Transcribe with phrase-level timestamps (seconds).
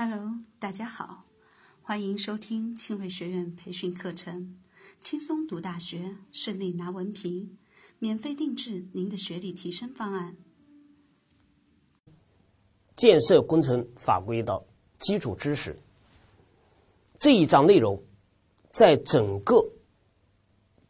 [0.00, 1.24] Hello，大家好，
[1.82, 4.56] 欢迎收听庆瑞学院培训课程，
[5.00, 7.58] 轻松读大学，顺利拿文凭，
[7.98, 10.36] 免费定制您的学历提升方案。
[12.94, 14.64] 建设工程法规的
[15.00, 15.76] 基础知识
[17.18, 18.00] 这一章内容，
[18.70, 19.68] 在整个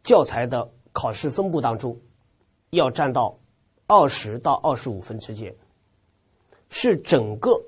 [0.05, 1.99] 教材的考试分布当中，
[2.73, 3.41] 要占到
[3.87, 5.57] 二十到二十五分之间，
[6.69, 7.59] 是整个。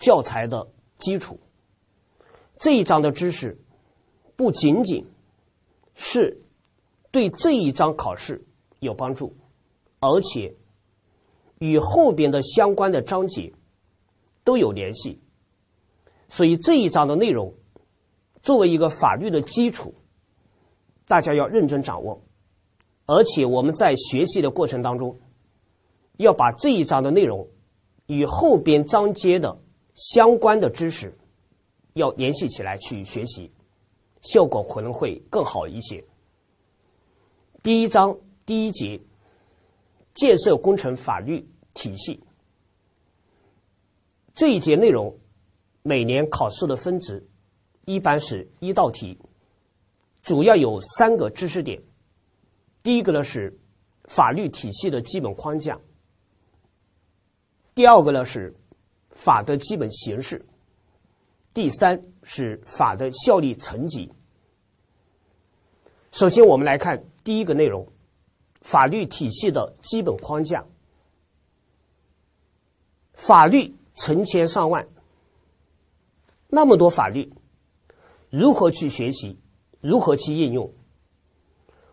[0.00, 1.38] 教材的基础，
[2.58, 3.60] 这一章的知识
[4.34, 5.06] 不仅仅
[5.94, 6.42] 是
[7.10, 8.42] 对这一章考试
[8.78, 9.36] 有帮助，
[10.00, 10.56] 而且
[11.58, 13.52] 与后边的相关的章节
[14.42, 15.20] 都有联系。
[16.30, 17.52] 所以这一章的内容
[18.42, 19.94] 作为一个法律的基础，
[21.06, 22.22] 大家要认真掌握。
[23.04, 25.20] 而且我们在学习的过程当中，
[26.16, 27.48] 要把这一章的内容
[28.06, 29.60] 与后边章节的。
[29.94, 31.12] 相关的知识
[31.94, 33.52] 要联系起来去学习，
[34.22, 36.02] 效果可能会更好一些。
[37.62, 39.00] 第一章第一节，
[40.14, 42.22] 建设工程法律体系
[44.34, 45.18] 这一节内容，
[45.82, 47.28] 每年考试的分值
[47.84, 49.18] 一般是一道题，
[50.22, 51.82] 主要有三个知识点。
[52.82, 53.58] 第一个呢是
[54.04, 55.78] 法律体系的基本框架，
[57.74, 58.54] 第二个呢是。
[59.20, 60.46] 法的基本形式，
[61.52, 64.10] 第三是法的效力层级。
[66.10, 67.86] 首先，我们来看第一个内容：
[68.62, 70.64] 法律体系的基本框架。
[73.12, 74.88] 法律成千上万，
[76.48, 77.30] 那么多法律，
[78.30, 79.38] 如何去学习？
[79.82, 80.72] 如何去应用？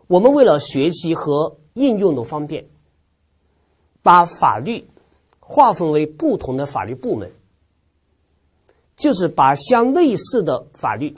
[0.08, 2.70] 我们为了学习和应用的方便，
[4.02, 4.90] 把法律。
[5.50, 7.32] 划分为不同的法律部门，
[8.98, 11.16] 就是把相类似的法律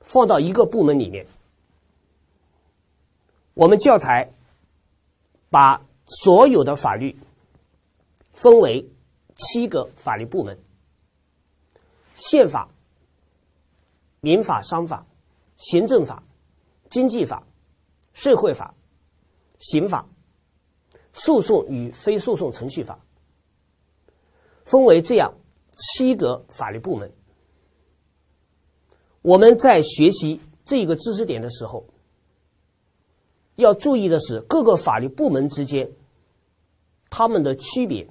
[0.00, 1.26] 放到一个部门里面。
[3.52, 4.32] 我们教材
[5.50, 7.14] 把所有的法律
[8.32, 8.88] 分为
[9.34, 10.58] 七个法律部门：
[12.14, 12.70] 宪法、
[14.20, 15.06] 民法、商法、
[15.58, 16.22] 行政法、
[16.88, 17.42] 经济法、
[18.14, 18.74] 社会法、
[19.58, 20.08] 刑法、
[21.12, 22.98] 诉讼与非诉讼程序法。
[24.68, 25.32] 分为这样
[25.76, 27.10] 七个法律部门。
[29.22, 31.86] 我们在学习这个知识点的时候，
[33.56, 35.90] 要注意的是各个法律部门之间
[37.08, 38.10] 它们的区别，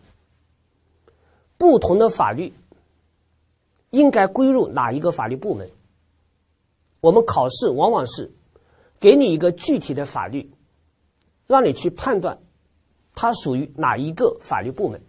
[1.60, 2.52] 不同的法律
[3.92, 5.70] 应该归入哪一个法律部门？
[7.02, 8.32] 我们考试往往是
[9.00, 10.52] 给你一个具体的法律，
[11.46, 12.40] 让你去判断
[13.14, 15.00] 它属于哪一个法律部门。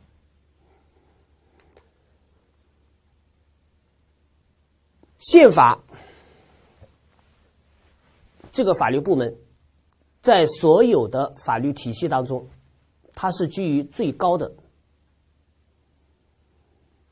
[5.19, 5.79] 宪法
[8.53, 9.37] 这个法律部门，
[10.23, 12.49] 在所有的法律体系当中，
[13.15, 14.53] 它是居于最高的。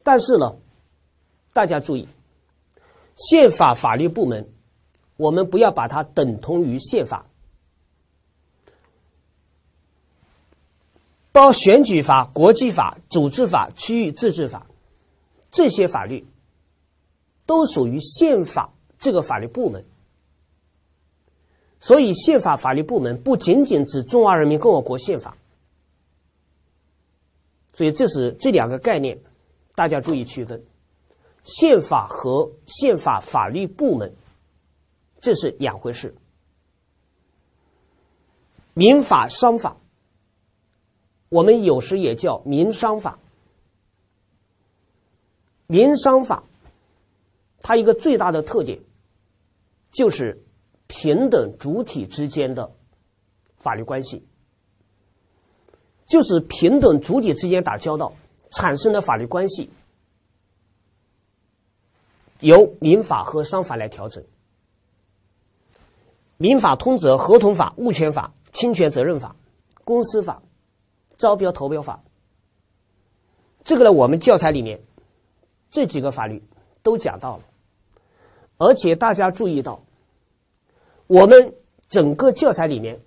[0.03, 0.57] 但是呢，
[1.53, 2.09] 大家注意，
[3.17, 4.49] 宪法法律部门，
[5.17, 7.27] 我们不要把它等同于宪法。
[11.33, 14.67] 包选举法、国际法、组织法、区域自治法
[15.51, 16.27] 这些法律。
[17.47, 19.85] 都属于宪法这个法律部门，
[21.81, 25.37] 所以宪法法律部门不仅仅指中华人民共和国宪法，
[27.73, 29.21] 所以这是这两个概念，
[29.77, 30.65] 大家注意区分，
[31.45, 34.13] 宪法和宪法法律部门
[35.21, 36.15] 这是两回事。
[38.75, 39.77] 民法、商法，
[41.29, 43.19] 我们有时也叫民商法，
[45.69, 46.43] 民商法。
[47.63, 48.79] 它一个最大的特点，
[49.91, 50.45] 就是
[50.87, 52.73] 平等主体之间的
[53.57, 54.25] 法律关系，
[56.07, 58.13] 就是平等主体之间打交道
[58.51, 59.69] 产生的法律关系，
[62.41, 64.25] 由民法和商法来调整。
[66.37, 69.35] 民法通则合同法、物权法、侵权责任法、
[69.85, 70.43] 公司法、
[71.17, 72.05] 招标投标法，
[73.65, 74.83] 这个呢，我们教材里面
[75.71, 76.43] 这几个法律
[76.87, 77.43] 都讲到了。
[78.59, 79.83] 而且大家注意到，
[81.09, 81.53] 我们
[81.89, 83.01] 整个教材里面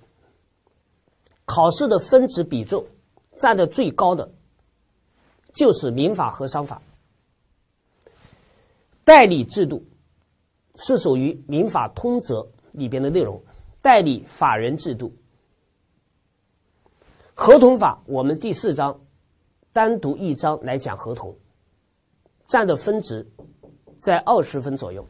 [1.45, 2.85] 考试的分值比重
[3.37, 4.29] 占的最高的，
[5.53, 6.81] 就是民法和商法。
[9.05, 9.85] 代理制度
[10.75, 13.41] 是属于民法通则里边的内容，
[13.81, 15.13] 代理法人制度。
[17.33, 18.99] 合同法我们第四章
[19.71, 21.37] 单独一章来讲合同，
[22.47, 23.25] 占的分值
[23.99, 25.07] 在二十分左右。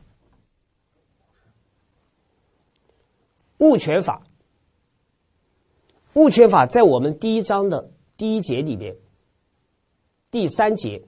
[3.57, 4.23] 物权法，
[6.13, 8.95] 物权法在我们第一章的第一节里面，
[10.31, 11.03] 第三节、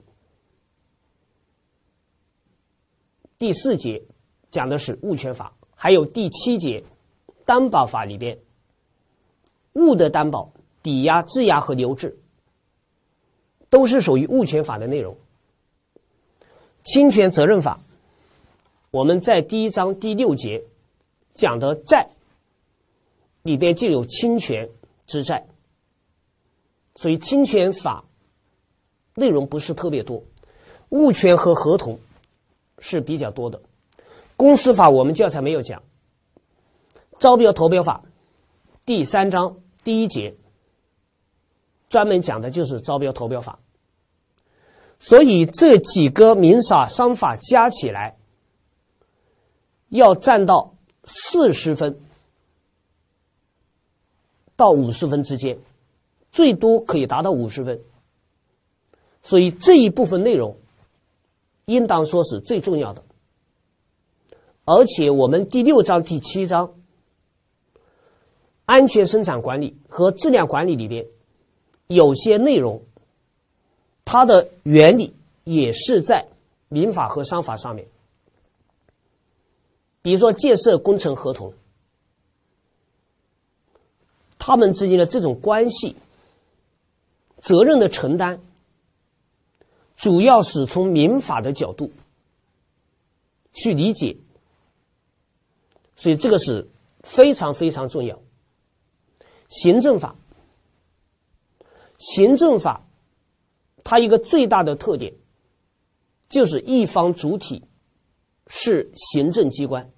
[3.38, 4.04] 第四节
[4.50, 6.84] 讲的是物权法，还有第七节
[7.46, 8.38] 担保法里边，
[9.72, 10.52] 物的担保、
[10.82, 12.18] 抵押、质押和留置，
[13.70, 15.16] 都是属于物权法的内容。
[16.84, 17.78] 侵权责任法，
[18.90, 20.64] 我们在第一章第六节
[21.32, 22.08] 讲的债
[23.42, 24.68] 里边就有侵权
[25.06, 25.46] 之债，
[26.96, 28.04] 所以侵权法
[29.14, 30.24] 内容不是特别多，
[30.88, 32.00] 物权和合同
[32.78, 33.60] 是比较多的。
[34.36, 35.82] 公司法我们教材没有讲，
[37.20, 38.02] 招标投标法
[38.84, 40.34] 第三章第一节
[41.88, 43.60] 专门讲的就是招标投标法。
[45.04, 48.16] 所以这几个民法商法加起来，
[49.88, 52.00] 要占到四十分
[54.54, 55.58] 到五十分之间，
[56.30, 57.82] 最多可以达到五十分。
[59.24, 60.56] 所以这一部分内容，
[61.64, 63.02] 应当说是最重要的。
[64.64, 66.74] 而且我们第六章、第七章，
[68.66, 71.06] 安全生产管理和质量管理里边，
[71.88, 72.84] 有些内容。
[74.04, 75.14] 它的原理
[75.44, 76.26] 也是在
[76.68, 77.86] 民法和商法上面，
[80.02, 81.54] 比如说建设工程合同，
[84.38, 85.96] 他们之间的这种关系、
[87.40, 88.40] 责任的承担，
[89.96, 91.90] 主要是从民法的角度
[93.52, 94.16] 去理解，
[95.96, 96.68] 所以这个是
[97.02, 98.18] 非常非常重要。
[99.48, 100.16] 行政法，
[101.98, 102.82] 行政法。
[103.92, 105.12] 它一个最大的特点，
[106.30, 107.62] 就是一方主体
[108.46, 109.92] 是行政机关，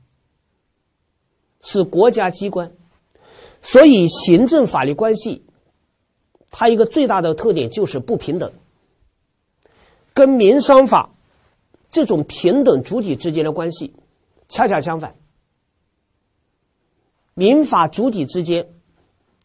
[1.63, 2.73] 是国家机关，
[3.63, 5.47] 所以行政法律关系，
[6.51, 8.53] 它一个最大的特点就是不平等，
[10.13, 11.15] 跟民商法
[11.93, 13.95] 这种平等主体之间的关系
[14.49, 15.15] 恰恰相反，
[17.35, 18.75] 民法主体之间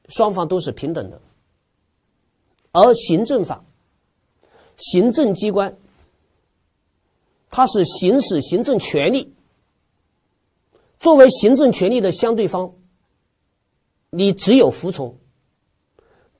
[0.07, 1.21] 双方都是平等的，
[2.71, 3.63] 而行政法。
[4.79, 5.77] 行政机关，
[7.51, 9.35] 它是行使行政权力，
[10.99, 12.73] 作为行政权力的相对方，
[14.09, 15.17] 你只有服从，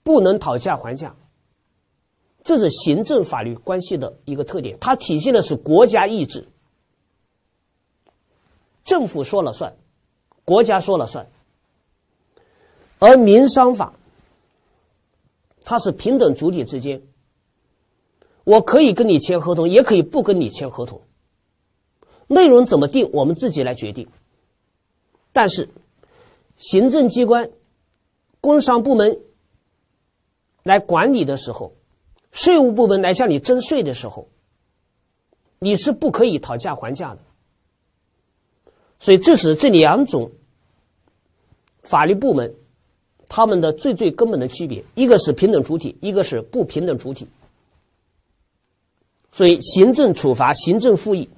[0.03, 1.15] 不能讨价还价。
[2.41, 6.47] 这是行政法律关系的一个特点，它体现的是国家意志，
[8.85, 9.75] 政府说了算，
[10.45, 11.30] 国家说了算。
[12.97, 13.94] 而民商法，
[15.63, 17.03] 它是平等主体之间。
[18.44, 21.01] 我可以跟你签合同，也可以不跟你签合同。
[22.27, 24.07] 内容怎么定，我们自己来决定。
[25.31, 25.69] 但是，
[26.57, 27.50] 行政机关、
[28.41, 29.19] 工商部门
[30.63, 31.74] 来管理的时候，
[32.31, 34.27] 税务部门来向你征税的时候，
[35.59, 37.21] 你是不可以讨价还价的。
[39.00, 40.31] 所以，这是这两种
[41.83, 42.56] 法律部门
[43.27, 47.27] 他们的最最根本的区别：一个是平等主体，一个是不平等主体。
[49.31, 51.30] 所以，行政处罚、行政复议、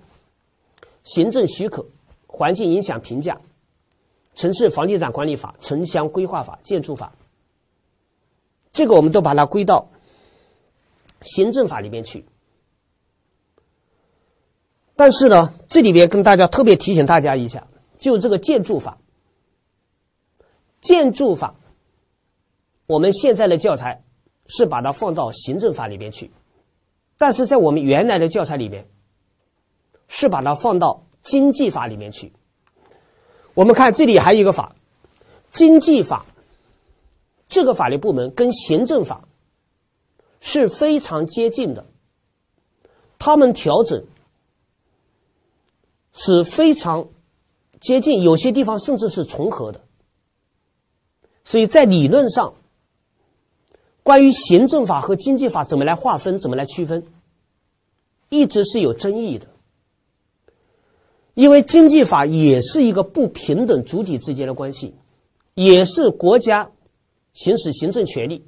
[1.04, 1.86] 行政许可、
[2.26, 3.40] 环境影响评价、
[4.34, 7.14] 城市房地产管理法、城乡规划法、建筑法，
[8.72, 9.90] 这个我们都把它归到
[11.22, 12.26] 行政法里面去。
[14.96, 17.68] 但是呢，这里边跟大家特别提醒大家一下，
[17.98, 19.00] 就这个建筑法，
[20.80, 21.56] 建筑法，
[22.86, 24.04] 我们现在的教材
[24.48, 26.32] 是把它放到行政法里边去。
[27.22, 28.90] 但是在我们原来的教材里面，
[30.08, 32.34] 是把它放到经济法里面去。
[33.54, 34.76] 我们看这里还有一个法，
[35.52, 36.26] 经济法，
[37.48, 39.28] 这个法律部门跟行政法
[40.40, 41.86] 是非常接近的，
[43.20, 44.04] 他们调整
[46.14, 47.08] 是非常
[47.80, 49.80] 接近，有些地方甚至是重合的。
[51.46, 52.56] 所以在理论上。
[54.12, 57.06] 关于行政法和经济法怎么来划分、怎么来区分，
[58.28, 59.48] 一直是有争议的。
[61.34, 64.96] 因为经济法也是一个不平等主体之间的关系，
[65.54, 66.72] 也是国家
[67.32, 68.46] 行使行政权力，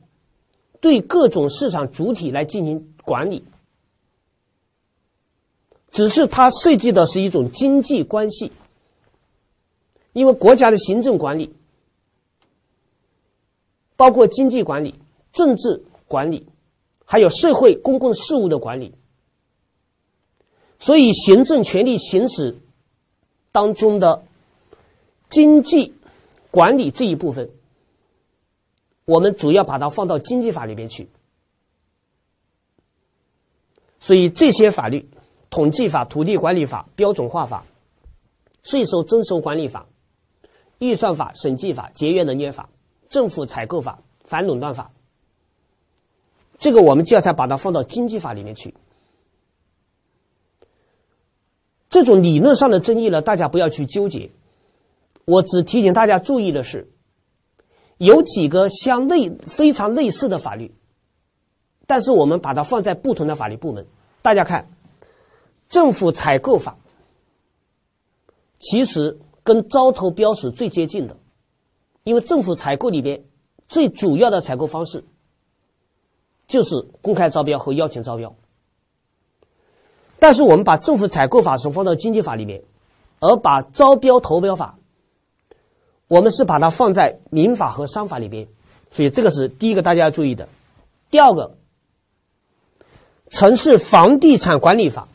[0.82, 3.46] 对各种市场主体来进行管理。
[5.92, 8.52] 只是它涉及的是一种经济关系，
[10.12, 11.56] 因为国家的行政管理
[13.96, 14.96] 包括经济管理。
[15.34, 16.48] 政治管理，
[17.04, 18.94] 还有社会公共事务的管理，
[20.80, 22.56] 所以行政权力行使
[23.52, 24.24] 当中的
[25.28, 25.94] 经济
[26.52, 27.50] 管理这一部分，
[29.06, 31.10] 我们主要把它放到经济法里面去。
[34.00, 35.10] 所以这些法律，
[35.50, 37.66] 统计法、土地管理法、标准化法、
[38.62, 39.88] 税收征收管理法、
[40.78, 42.70] 预算法、审计法、节约能源法、
[43.10, 44.92] 政府采购法、反垄断法，
[46.58, 48.74] 这个我们就要再把它放到经济法里面去。
[51.90, 54.32] 这种理论上的争议呢，大家不要去纠结。
[55.26, 56.90] 我只提醒大家注意的是，
[57.98, 60.74] 有几个相类非常类似的法律。
[61.86, 63.86] 但是我们把它放在不同的法律部门，
[64.22, 64.70] 大家看，
[65.70, 66.78] 政府采购法
[68.60, 71.18] 其实跟招投标是最接近的，
[72.04, 73.24] 因为政府采购里边
[73.68, 75.04] 最主要的采购方式
[76.48, 78.36] 就是公开招标和邀请招标。
[80.20, 82.64] 但是我们把政府采购法是放到经济法里面，
[83.20, 84.78] 而把招标投标法，
[86.08, 88.48] 我们是把它放在民法和商法里边，
[88.92, 90.48] 所以这个是第一个大家要注意的。
[91.10, 91.56] 第二个。
[93.30, 95.08] 城市房地产管理法，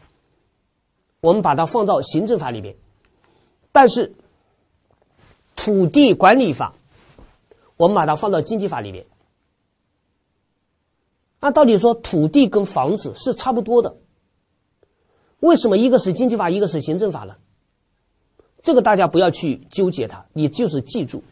[1.20, 2.74] 我们把它放到行政法里面，
[3.70, 4.12] 但是
[5.54, 6.74] 土地管理法，
[7.76, 9.06] 我们把它放到经济法里面。
[11.40, 13.96] 按道理说，土地跟房子是差不多的，
[15.40, 17.36] 为什么一个是经济法，一个是行政法呢？
[18.60, 21.22] 这个大家不要去纠结它，你就是记住，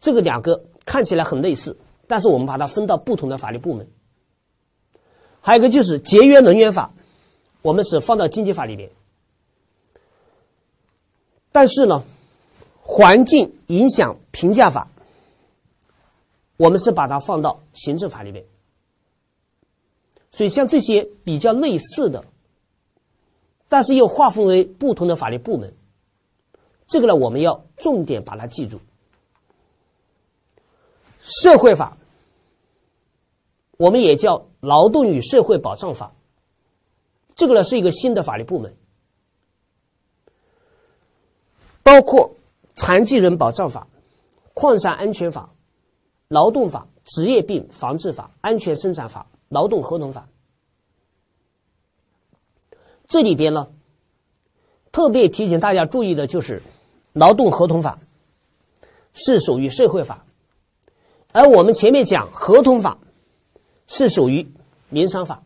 [0.00, 3.86] 这个两个看起来很类似，但是我们把它分到不同的法律部门。
[5.42, 6.94] 还有一个就是节约能源法，
[7.60, 8.90] 我们是放到经济法里面，
[11.52, 12.02] 但是呢，
[12.80, 14.88] 环境影响评价法，
[16.56, 18.44] 我们是把它放到行政法里面。
[20.30, 22.24] 所以像这些比较类似的，
[23.68, 25.74] 但是又划分为不同的法律部门，
[26.86, 28.80] 这个呢，我们要重点把它记住。
[31.20, 31.96] 社会法，
[33.76, 34.46] 我们也叫。
[34.60, 36.12] 劳动与社会保障法，
[37.36, 38.74] 这个呢是一个新的法律部门，
[41.84, 42.32] 包括
[42.74, 43.86] 残疾人保障法、
[44.54, 45.50] 矿山安全法、
[46.28, 50.28] 劳动法、职业病防治法、安全生产法、劳动合同法。
[53.08, 53.68] 这里边呢，
[54.92, 56.62] 特别提醒大家注意的就是，
[57.12, 57.98] 劳动合同法
[59.12, 60.24] 是属于社会法，
[61.32, 62.98] 而我们前面讲合同法
[63.86, 64.48] 是属于。
[64.88, 65.42] 民商法，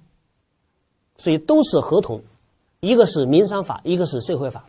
[1.16, 2.22] 所以都是合同，
[2.80, 4.66] 一个是民商法，一个是社会法，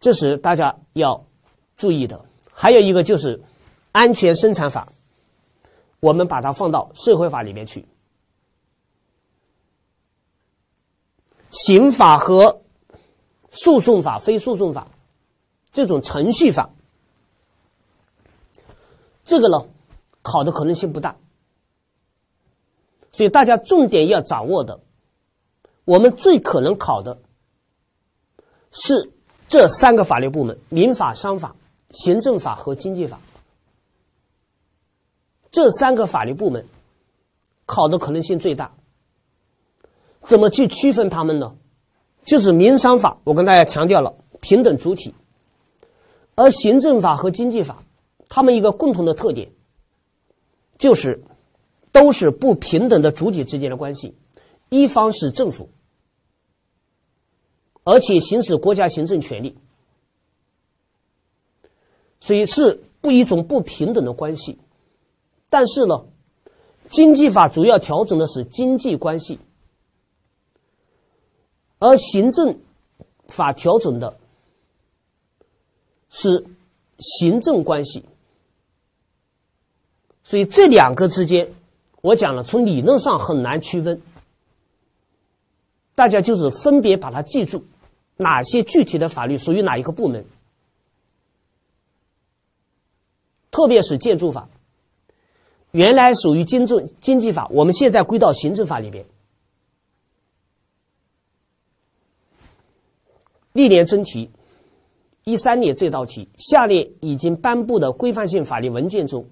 [0.00, 1.26] 这是大家要
[1.76, 2.24] 注意的。
[2.62, 3.42] 还有一个就是
[3.90, 4.92] 安全生产法，
[5.98, 7.88] 我们把它放到社会法里面去。
[11.50, 12.62] 刑法和
[13.50, 14.86] 诉讼法、非诉讼法
[15.72, 16.70] 这种程序法，
[19.24, 19.66] 这个呢？
[20.22, 21.16] 考的可能性不大，
[23.10, 24.78] 所以大家重点要掌握的，
[25.84, 27.18] 我们最可能考的
[28.70, 29.10] 是
[29.48, 31.56] 这三个法律部门：民法、商法、
[31.92, 33.20] 行政法和经济法。
[35.50, 36.66] 这三个法律部门
[37.66, 38.74] 考的可能性最大。
[40.22, 41.56] 怎么去区分他们呢？
[42.24, 45.14] 就是民商法，我跟大家强调了平等主体，
[46.34, 47.82] 而行政法和经济法，
[48.28, 49.52] 他们一个共同的特点。
[50.78, 51.22] 就是
[51.92, 54.16] 都是不平等的主体之间的关系，
[54.68, 55.68] 一方是政府，
[57.84, 59.56] 而且行使国家行政权力，
[62.22, 64.56] 所以是不一种不平等的关系。
[65.50, 66.04] 但是呢，
[66.88, 69.40] 经济法主要调整的是经济关系，
[71.80, 72.60] 而行政
[73.26, 74.16] 法调整的
[76.10, 76.46] 是
[77.00, 78.04] 行政关系。
[80.22, 81.52] 所以这两个之间，
[82.02, 84.00] 我讲了，从理论上很难区分。
[85.96, 87.64] 大家就是分别把它记住，
[88.16, 90.24] 哪些具体的法律属于哪一个部门。
[93.52, 94.48] 特别是建筑法，
[95.70, 99.06] 原来属于经政经济法，我们现在归到行政法里边。
[103.52, 104.30] 历年真题，
[105.24, 109.28] 一三年这道题，下列已经颁布的规范性法律文件中。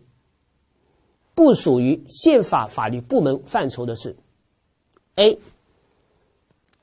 [1.35, 4.15] 不属于宪法法律部门范畴的是
[5.15, 5.39] ：A.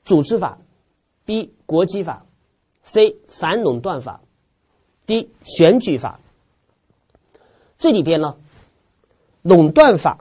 [0.04, 0.58] 组织法
[1.24, 1.54] ，B.
[1.64, 2.26] 国际法
[2.82, 3.14] ，C.
[3.28, 4.20] 反垄断法
[5.06, 5.30] ，D.
[5.44, 6.18] 选举法。
[7.78, 8.36] 这里边呢，
[9.42, 10.18] 垄断法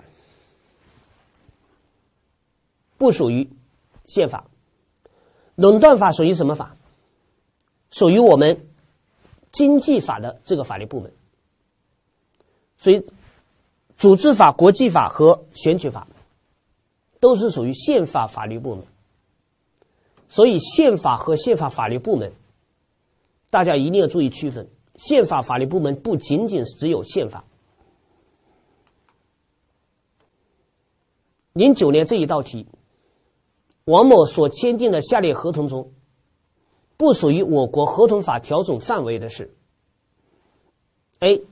[2.97, 3.49] 不属于
[4.05, 4.45] 宪法。
[5.55, 6.75] 垄断法属于什么法？
[7.89, 8.67] 属于我们
[9.51, 11.11] 经济法的这个法律部门。
[12.77, 13.03] 所以，
[13.97, 16.07] 组织法、国际法和选举法
[17.19, 18.85] 都是属于宪法法律部门。
[20.29, 22.33] 所以，宪法和宪法法律部门，
[23.49, 24.69] 大家一定要注意区分。
[24.97, 27.43] 宪法法律部门不仅仅是只有宪法。
[31.53, 32.67] 零九年这一道题，
[33.85, 35.91] 王某所签订的下列合同中，
[36.97, 39.55] 不属于我国合同法调整范围的是
[41.19, 41.43] ：A.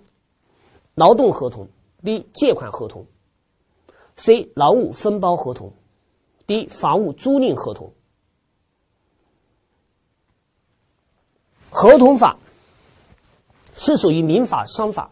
[0.93, 1.67] 劳动合同
[2.03, 2.25] ；B.
[2.33, 3.05] 借款合同
[4.15, 4.51] ；C.
[4.55, 5.73] 劳务分包合同
[6.45, 6.67] ；D.
[6.69, 7.91] 房屋租赁合同。
[11.71, 12.37] 合同法
[13.77, 15.11] 是属于民法、商法。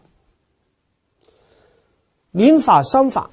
[2.30, 3.30] 民法、商法，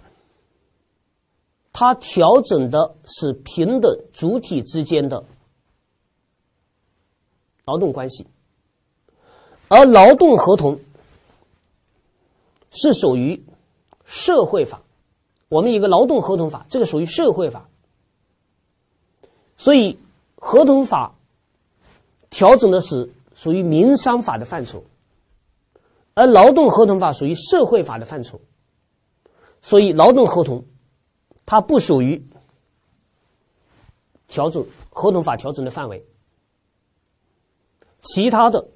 [1.74, 5.26] 它调整的是平等主体之间的
[7.66, 8.28] 劳动关系，
[9.70, 10.80] 而劳动合同
[12.70, 13.44] 是属于
[14.06, 14.84] 社会法。
[15.50, 17.70] 我们一个劳动合同法，这个属于社会法，
[19.58, 19.98] 所以
[20.36, 21.16] 合同法
[22.30, 23.12] 调整的是。
[23.34, 24.84] 属于民商法的范畴，
[26.14, 28.42] 而劳动合同法属于社会法的范畴，
[29.62, 30.66] 所以劳动合同
[31.46, 32.26] 它不属于
[34.28, 36.06] 调整合同法调整的范围。
[38.02, 38.68] 其他的，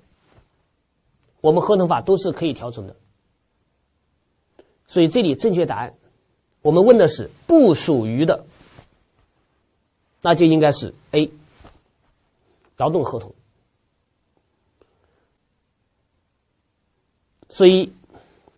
[1.41, 2.95] 我们合同法都是可以调整的。
[4.87, 5.95] 所以这里正确答案，
[6.61, 8.45] 我们问的是不属于的，
[10.21, 11.31] 那就应该是 A，
[12.77, 13.33] 劳动合同。
[17.55, 17.93] 所以，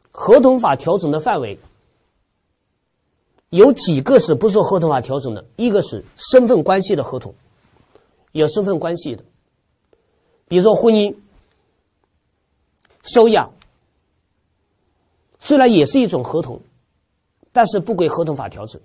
[0.10, 1.60] 合同法调整的范围
[3.51, 5.46] 有几个是不受合同法调整的？
[5.56, 7.36] 一个是身份关系的合同，
[8.31, 9.24] 有身份关系的，
[10.48, 11.16] 比如说婚姻、
[13.03, 13.51] 收养，
[15.40, 16.60] 虽然也是一种合同，
[17.51, 18.81] 但是不归合同法调整。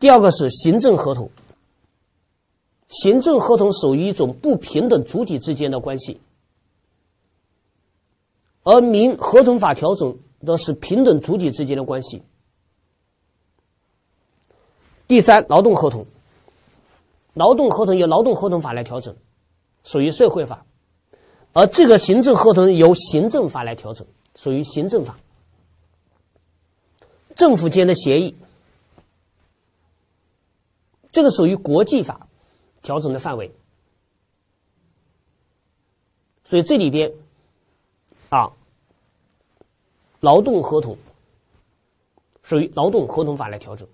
[0.00, 1.30] 第二个是行政合同，
[2.90, 6.20] 行政合同属于一种不平等主体之间的关系。
[8.64, 12.22] 而民合同法调整的是平等主体之间的关系。
[15.08, 16.06] 第三，劳动合同，
[17.34, 19.16] 劳动合同由劳动合同法来调整，
[19.84, 20.64] 属于社会法；
[21.52, 25.18] 而这个行政合同由行政法来调整，属于行政法。
[27.34, 28.36] 政府间的协议，
[31.10, 32.28] 这个属于国际法
[32.82, 33.52] 调整的范围。
[36.44, 37.12] 所以这里边。
[38.32, 38.50] 啊，
[40.20, 40.96] 劳动合同
[42.42, 43.86] 属于劳动合同法来调整。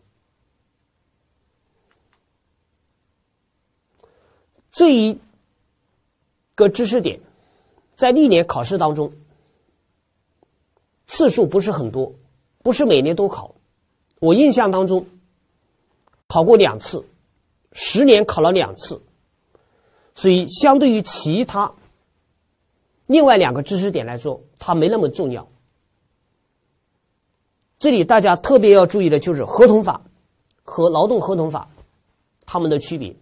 [4.70, 5.18] 这一
[6.54, 7.18] 个知识点
[7.96, 9.12] 在历年考试当中
[11.08, 12.14] 次数不是很多，
[12.62, 13.56] 不是每年都考。
[14.20, 15.04] 我印象当中
[16.28, 17.04] 考过两次，
[17.72, 19.02] 十年考了两次，
[20.14, 21.74] 所以相对于其他。
[23.08, 25.48] 另外两个知识点来说，它没那么重要。
[27.78, 30.02] 这里大家特别要注意的就是合同法
[30.62, 31.70] 和劳动合同法
[32.44, 33.16] 它们的区别。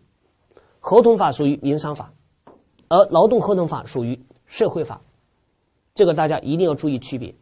[0.80, 2.12] 合同法属于民商法，
[2.88, 5.00] 而劳动合同法属于社会法，
[5.94, 7.32] 这个大家一定要注意区别。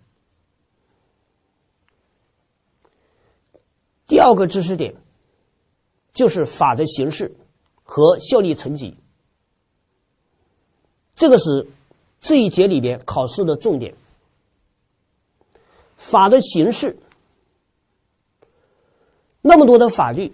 [4.07, 4.95] 第二个知识点
[6.13, 7.35] 就是法的形式
[7.83, 8.99] 和效力层级，
[11.17, 11.67] 这个是。
[12.25, 13.95] 这一节里边考试的重点，
[15.99, 16.97] 法的形式，
[19.43, 20.33] 那么多的法律，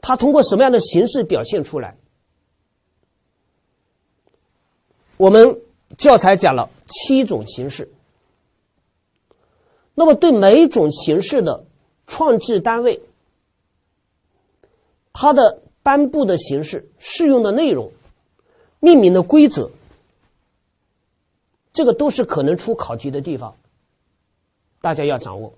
[0.00, 1.96] 它通过什么样的形式表现出来？
[5.16, 5.60] 我们
[5.96, 7.90] 教材讲了七种形式，
[9.96, 11.66] 那么对每一种形式的
[12.06, 13.02] 创制单位，
[15.12, 17.90] 它的颁布的形式、适用的内容、
[18.78, 19.72] 命名的规则。
[21.78, 23.56] 这个都是可能出考题的地方，
[24.80, 25.54] 大家要掌握。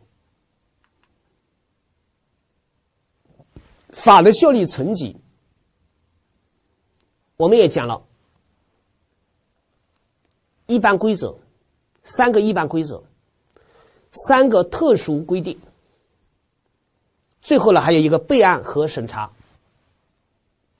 [3.88, 5.16] 法的效力层级，
[7.38, 8.02] 我们也讲了，
[10.66, 11.38] 一般规则，
[12.04, 13.02] 三个一般规则，
[14.12, 15.58] 三个特殊规定，
[17.40, 19.32] 最后呢还有一个备案和审查，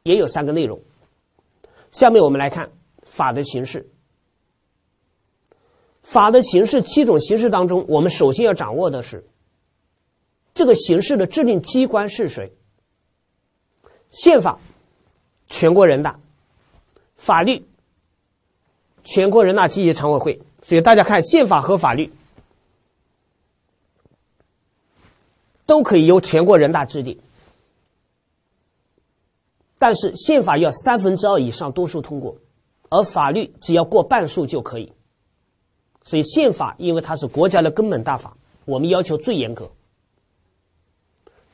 [0.03, 0.83] 也有三个内容。
[1.93, 2.71] 下面我们来看
[3.05, 3.91] 法的形式。
[6.11, 9.25] 法的形式七种形式当中，我们首先要掌握的是
[10.53, 12.53] 这个形式的制定机关是谁？
[14.11, 14.59] 宪法，
[15.49, 16.19] 全国人大；
[17.15, 17.65] 法律，
[19.05, 20.43] 全国人大集体常委会。
[20.65, 22.13] 所以大家看，宪法和法律
[25.65, 27.21] 都可以由全国人大制定，
[29.79, 32.37] 但是宪法要三分之二以上多数通过，
[32.89, 34.93] 而法律只要过半数就可以。
[36.05, 39.71] 所以宪法因为它是国家的根本大法，我们要求最严格。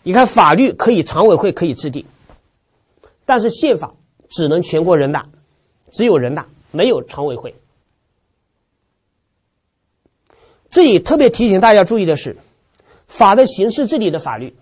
[0.02, 2.06] 你看，法律可以常委会可以制定，
[3.24, 3.92] 但是宪法
[4.30, 5.28] 只能全国人大，
[5.90, 7.54] 只有人大，没有常委会。
[10.70, 12.36] 这里特别提醒大家注意的是，
[13.08, 14.54] 法的形式这里的法律，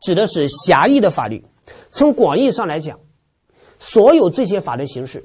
[0.00, 1.44] 指的是狭义的法律。
[1.90, 3.00] 从广义上来讲，
[3.78, 5.24] 所有这些法的形式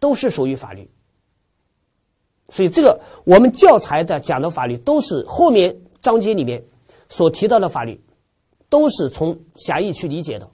[0.00, 0.90] 都是属于法律。
[2.54, 6.64] 所以，这个我们教材的讲的法律，都是后面章节里面
[7.08, 8.00] 所提到的法律。
[8.70, 10.50] 都是从狭义去理解的。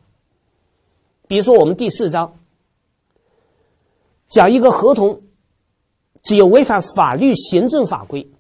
[1.27, 2.37] 比如说，我们第四章
[4.29, 5.23] 讲一个合同，
[6.23, 8.31] 只有违反法律、行政法规，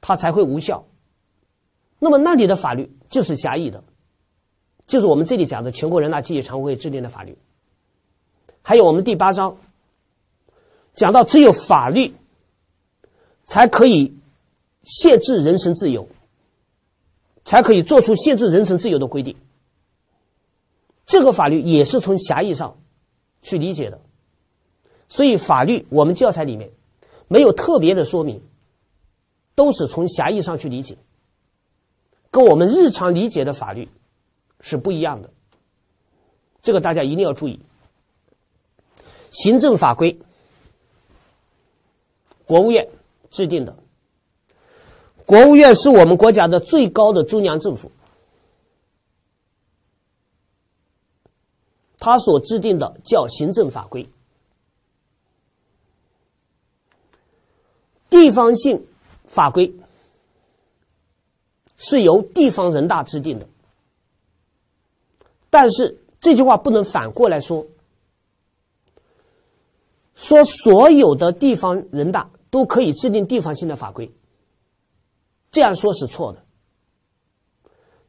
[0.00, 0.84] 它才会无效。
[2.00, 3.84] 那么那里的法律就是狭义的，
[4.88, 7.38] 就是我们这里讲的全国人大集体常委会制定的法律。
[8.62, 9.58] 还有我们第八章
[10.94, 12.16] 讲到，只有法律
[13.48, 14.14] 才可以
[14.84, 16.08] 限制人身自由。
[17.44, 19.34] 才可以做出限制人身自由的规定。
[21.06, 22.76] 这个法律也是从狭义上
[23.40, 23.98] 去理解的，
[25.08, 26.70] 所以法律我们教材里面
[27.26, 28.42] 没有特别的说明，
[29.54, 30.98] 都是从狭义上去理解，
[32.30, 33.88] 跟我们日常理解的法律
[34.60, 35.30] 是不一样的。
[36.60, 37.60] 这个大家一定要注意。
[39.30, 40.18] 行政法规，
[42.44, 42.90] 国务院
[43.30, 43.76] 制定的。
[45.26, 47.90] 国务院是我们国家的最高的中央政府，
[51.98, 54.08] 他所制定的叫行政法规。
[58.08, 58.86] 地方性
[59.26, 59.74] 法规
[61.76, 63.46] 是由地方人大制定的，
[65.50, 67.66] 但是这句话不能反过来说，
[70.14, 74.12] 说所有的地方人大都可以制定地方性的法规。
[75.50, 76.44] 这样说是错的。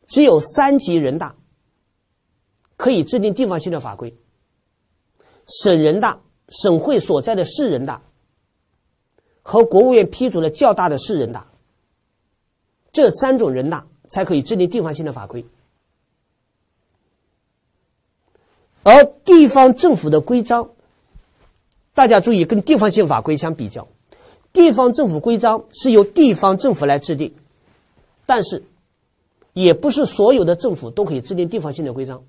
[0.08, 1.36] 只有三级人大
[2.78, 4.17] 可以制定地方性的法规，
[5.47, 8.02] 省人大、省会所在的市人大
[9.43, 11.52] 和国务院批准了较大的市人大，
[12.91, 15.45] 这三种人大才可以制定地方性的法规。
[18.82, 20.71] 而地方政府的规章，
[21.93, 23.88] 大家注意，跟地方性法规相比较。
[24.51, 27.33] 地方政府规章是由地方政府来制定，
[28.25, 28.63] 但是
[29.53, 32.23] 也不是所有的政府都可以制定地方性的规章。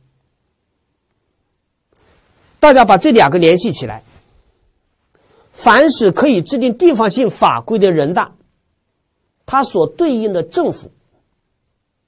[2.58, 4.02] 大家把这两个联系起来，
[5.52, 8.32] 凡是可以制定地方性法规的人大，
[9.46, 10.90] 它所对应的政府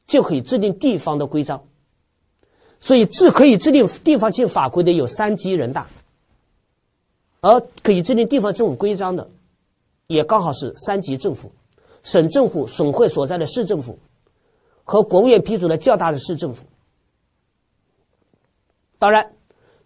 [0.07, 1.65] 就可以制定地方的规章。
[2.81, 5.87] 所以，制可以制定地方性法规的有三级人大，
[7.41, 9.31] 而可以制定地方政府规章的。
[10.07, 11.53] 也刚好是三级政府，
[12.03, 13.99] 省政府、省会所在的市政府，
[14.85, 16.67] 和国务院批准的较大的市政府。
[18.99, 19.35] 当然，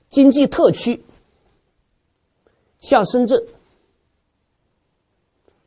[0.09, 1.05] 经济特区，
[2.81, 3.47] 像深圳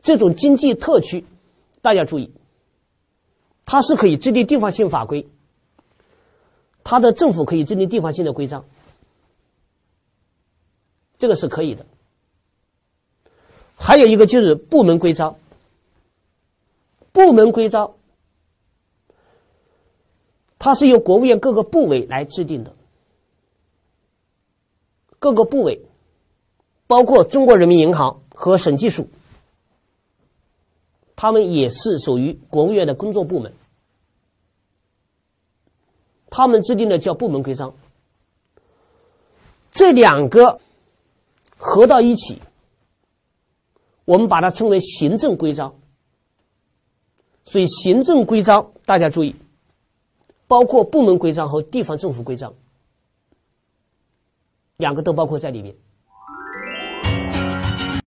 [0.02, 1.26] 这种经济特区，
[1.82, 2.32] 大家注意，
[3.66, 5.28] 它是可以制定地方性法规，
[6.84, 8.66] 它的政府可以制定地方性的规章，
[11.18, 11.86] 这个是可以的。
[13.82, 15.38] 还有一个就是部门规章，
[17.13, 17.96] 部门规章，
[20.60, 22.76] 它是由国务院各个部委来制定的，
[25.18, 25.82] 各个部委
[26.88, 29.08] 包括中国人民银行和审计署，
[31.15, 33.54] 他们也是属于国务院的工作部门，
[36.30, 37.74] 他们制定的叫部门规章，
[39.72, 40.60] 这两个
[41.58, 42.39] 合到一起。
[44.10, 45.76] 我们把它称为行政规章，
[47.45, 49.36] 所以行政规章大家注意，
[50.48, 52.56] 包括部门规章和地方政府规章，
[54.78, 55.76] 两个都包括在里面。